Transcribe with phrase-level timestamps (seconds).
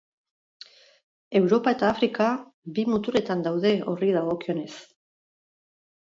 [1.39, 2.31] Europa eta Afrika
[2.79, 4.69] bi muturretan daude horri dagokionez.